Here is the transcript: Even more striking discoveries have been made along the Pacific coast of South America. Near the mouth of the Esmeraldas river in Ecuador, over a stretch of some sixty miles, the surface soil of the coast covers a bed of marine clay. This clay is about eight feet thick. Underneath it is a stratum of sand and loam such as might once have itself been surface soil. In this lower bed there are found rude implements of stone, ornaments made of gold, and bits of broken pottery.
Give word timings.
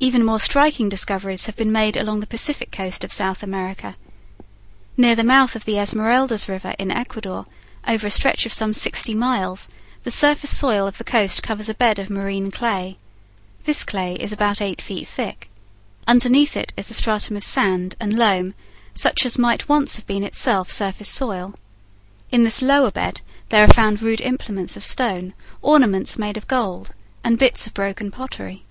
Even 0.00 0.24
more 0.24 0.40
striking 0.40 0.88
discoveries 0.88 1.46
have 1.46 1.54
been 1.54 1.70
made 1.70 1.96
along 1.96 2.18
the 2.18 2.26
Pacific 2.26 2.72
coast 2.72 3.04
of 3.04 3.12
South 3.12 3.40
America. 3.40 3.94
Near 4.96 5.14
the 5.14 5.22
mouth 5.22 5.54
of 5.54 5.64
the 5.64 5.78
Esmeraldas 5.78 6.48
river 6.48 6.74
in 6.76 6.90
Ecuador, 6.90 7.46
over 7.86 8.08
a 8.08 8.10
stretch 8.10 8.46
of 8.46 8.52
some 8.52 8.74
sixty 8.74 9.14
miles, 9.14 9.68
the 10.02 10.10
surface 10.10 10.50
soil 10.58 10.88
of 10.88 10.98
the 10.98 11.04
coast 11.04 11.44
covers 11.44 11.68
a 11.68 11.74
bed 11.74 12.00
of 12.00 12.10
marine 12.10 12.50
clay. 12.50 12.98
This 13.62 13.84
clay 13.84 14.16
is 14.16 14.32
about 14.32 14.60
eight 14.60 14.82
feet 14.82 15.06
thick. 15.06 15.48
Underneath 16.08 16.56
it 16.56 16.72
is 16.76 16.90
a 16.90 16.94
stratum 16.94 17.36
of 17.36 17.44
sand 17.44 17.94
and 18.00 18.18
loam 18.18 18.54
such 18.92 19.24
as 19.24 19.38
might 19.38 19.68
once 19.68 19.94
have 19.94 20.10
itself 20.10 20.66
been 20.66 20.74
surface 20.74 21.08
soil. 21.08 21.54
In 22.32 22.42
this 22.42 22.60
lower 22.60 22.90
bed 22.90 23.20
there 23.50 23.62
are 23.62 23.72
found 23.72 24.02
rude 24.02 24.20
implements 24.20 24.76
of 24.76 24.82
stone, 24.82 25.32
ornaments 25.62 26.18
made 26.18 26.36
of 26.36 26.48
gold, 26.48 26.92
and 27.22 27.38
bits 27.38 27.68
of 27.68 27.74
broken 27.74 28.10
pottery. 28.10 28.64